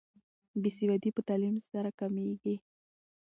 بې 0.61 0.69
سوادي 0.77 1.09
په 1.15 1.21
تعلیم 1.29 1.55
سره 1.69 1.89
کمیږي. 1.99 2.55